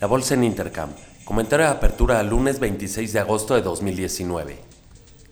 [0.00, 0.90] La bolsa en Intercam.
[1.24, 4.56] Comentario de apertura al lunes 26 de agosto de 2019.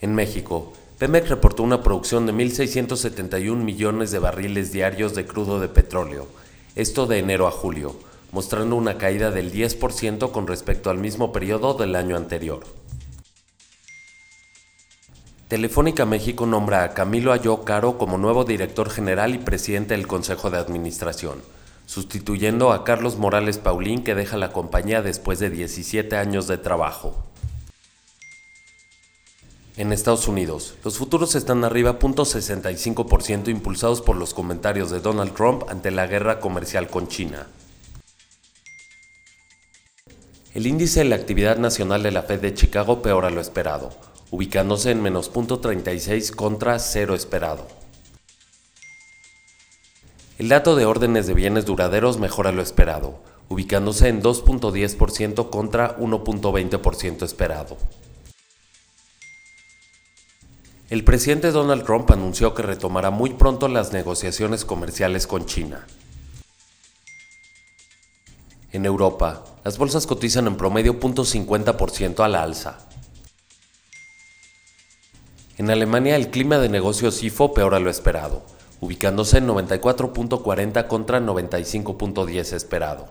[0.00, 5.68] En México, Pemex reportó una producción de 1.671 millones de barriles diarios de crudo de
[5.68, 6.26] petróleo,
[6.74, 7.94] esto de enero a julio,
[8.32, 12.64] mostrando una caída del 10% con respecto al mismo periodo del año anterior.
[15.46, 20.50] Telefónica México nombra a Camilo Ayó Caro como nuevo director general y presidente del Consejo
[20.50, 21.42] de Administración,
[21.88, 27.24] sustituyendo a Carlos Morales Paulín que deja la compañía después de 17 años de trabajo.
[29.78, 35.62] En Estados Unidos, los futuros están arriba 0.65% impulsados por los comentarios de Donald Trump
[35.70, 37.46] ante la guerra comercial con China.
[40.52, 43.92] El índice de la actividad nacional de la Fed de Chicago peora lo esperado,
[44.30, 47.66] ubicándose en menos 0.36 contra cero esperado.
[50.38, 57.24] El dato de órdenes de bienes duraderos mejora lo esperado, ubicándose en 2.10% contra 1.20%
[57.24, 57.76] esperado.
[60.90, 65.86] El presidente Donald Trump anunció que retomará muy pronto las negociaciones comerciales con China.
[68.70, 72.78] En Europa, las bolsas cotizan en promedio 0.50% a la alza,
[75.58, 78.44] en Alemania el clima de negocios IFO peora lo esperado,
[78.80, 83.08] ubicándose en 94.40 contra 95.10 esperado.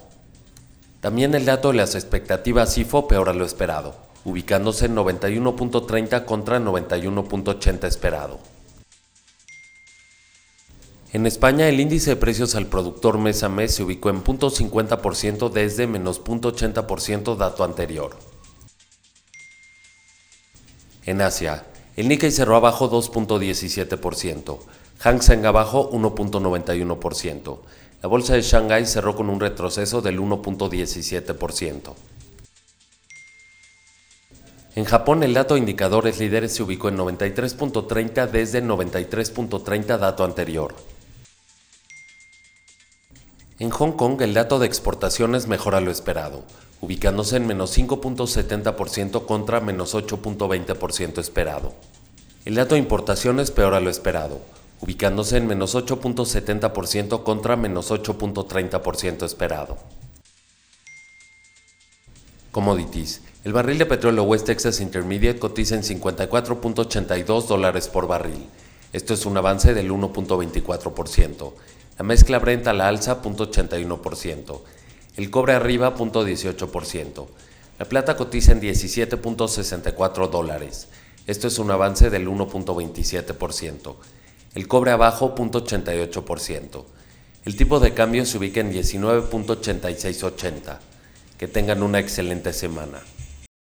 [1.02, 7.84] También el dato de las expectativas IFO peora lo esperado, ubicándose en 91.30 contra 91.80
[7.86, 8.40] esperado.
[11.14, 15.50] En España el índice de precios al productor mes a mes se ubicó en 0.50%
[15.50, 18.18] desde menos 0.80% dato anterior.
[21.06, 21.66] En Asia,
[21.96, 24.60] el Nikkei cerró abajo 2.17%,
[25.00, 27.60] Hang Seng abajo 1.91%.
[28.02, 31.94] La bolsa de Shanghai cerró con un retroceso del 1.17%.
[34.76, 40.76] En Japón el dato de indicadores líderes se ubicó en 93.30 desde 93.30 dato anterior.
[43.58, 46.44] En Hong Kong el dato de exportaciones mejora lo esperado,
[46.80, 51.74] ubicándose en menos 5.70% contra menos 8.20% esperado.
[52.46, 54.42] El dato de importaciones peora lo esperado,
[54.82, 59.78] ubicándose en menos 8.70% contra menos 8.30% esperado.
[62.52, 63.22] Commodities.
[63.44, 68.46] El barril de petróleo West Texas Intermediate cotiza en 54.82 dólares por barril.
[68.94, 71.54] Esto es un avance del 1.24%.
[71.98, 74.60] La mezcla Brent a la alza 0.81%
[75.18, 77.26] el cobre arriba 0.18%.
[77.80, 80.90] La plata cotiza en 17.64 dólares.
[81.26, 83.96] Esto es un avance del 1.27%.
[84.58, 86.84] El cobre abajo 0.88%.
[87.46, 90.80] El tipo de cambio se ubica en 19.8680.
[91.38, 92.98] Que tengan una excelente semana.